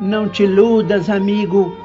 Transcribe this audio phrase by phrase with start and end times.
[0.00, 1.76] Não te iludas, amigo.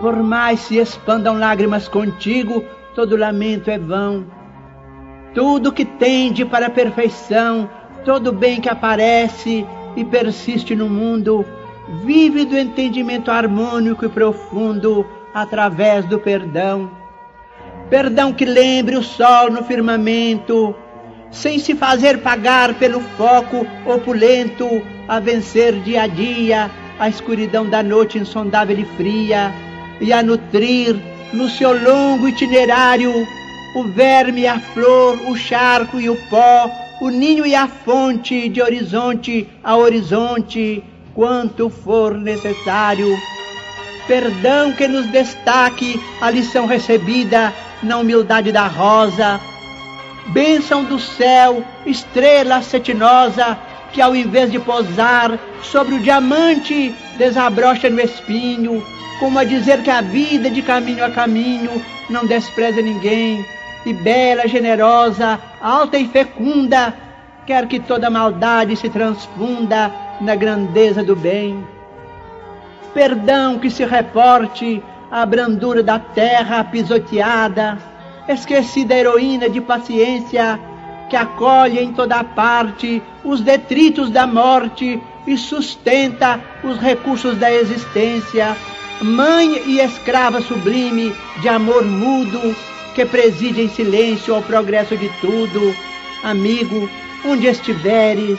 [0.00, 2.64] Por mais se expandam lágrimas contigo,
[2.96, 4.26] todo lamento é vão.
[5.34, 7.70] Tudo que tende para a perfeição,
[8.04, 9.64] todo bem que aparece
[9.94, 11.44] e persiste no mundo,
[12.04, 16.90] vive do entendimento harmônico e profundo através do perdão.
[17.88, 20.74] Perdão que lembre o sol no firmamento,
[21.30, 24.66] sem se fazer pagar pelo foco opulento,
[25.06, 29.52] a vencer dia a dia a escuridão da noite insondável e fria,
[30.00, 30.96] e a nutrir
[31.32, 33.12] no seu longo itinerário
[33.74, 38.48] o verme e a flor, o charco e o pó, o ninho e a fonte,
[38.48, 40.82] de horizonte a horizonte,
[41.14, 43.16] quanto for necessário.
[44.06, 47.52] Perdão que nos destaque a lição recebida
[47.82, 49.40] na humildade da rosa.
[50.28, 53.58] Bênção do céu, estrela cetinosa,
[53.92, 58.84] que ao invés de posar sobre o diamante, desabrocha no espinho,
[59.18, 63.44] como a dizer que a vida de caminho a caminho não despreza ninguém,
[63.84, 66.94] e bela, generosa, alta e fecunda,
[67.46, 71.64] quer que toda maldade se transfunda na grandeza do bem.
[72.92, 77.78] Perdão que se reporte à brandura da terra pisoteada,
[78.28, 80.60] esquecida heroína de paciência,
[81.08, 88.56] que acolhe em toda parte os detritos da morte e sustenta os recursos da existência,
[89.00, 92.54] mãe e escrava sublime de amor mudo,
[92.94, 95.74] que preside em silêncio ao progresso de tudo.
[96.22, 96.88] Amigo,
[97.24, 98.38] onde estiveres,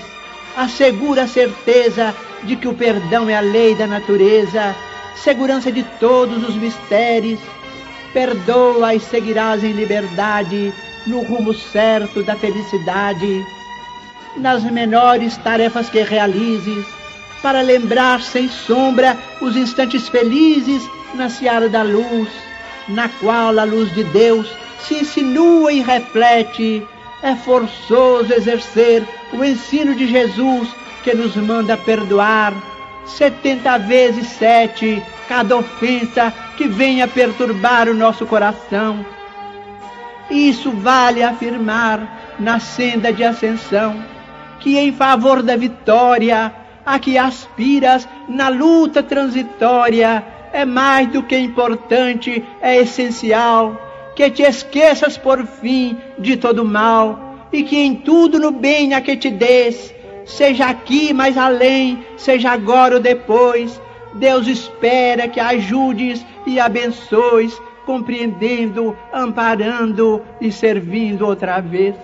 [0.58, 4.76] assegura a certeza de que o perdão é a lei da natureza,
[5.16, 7.40] segurança de todos os mistérios.
[8.12, 10.74] Perdoa e seguirás em liberdade
[11.06, 13.46] no rumo certo da felicidade.
[14.38, 16.86] Nas menores tarefas que realizes,
[17.42, 20.84] para lembrar sem sombra os instantes felizes
[21.16, 22.30] na seara da luz
[22.90, 24.48] na qual a luz de Deus
[24.80, 26.86] se insinua e reflete,
[27.22, 29.04] é forçoso exercer
[29.34, 30.70] o ensino de Jesus
[31.04, 32.54] que nos manda perdoar
[33.06, 39.06] setenta vezes sete cada ofensa que venha perturbar o nosso coração.
[40.30, 44.04] Isso vale afirmar na senda de ascensão,
[44.60, 46.54] que em favor da vitória
[46.86, 53.80] a que aspiras na luta transitória é mais do que importante, é essencial.
[54.16, 59.02] Que te esqueças por fim de todo mal e que em tudo no bem a
[59.02, 59.94] que te des,
[60.26, 63.80] seja aqui mais além, seja agora ou depois,
[64.16, 71.96] Deus espera que ajudes e abençoes, compreendendo, amparando e servindo outra vez.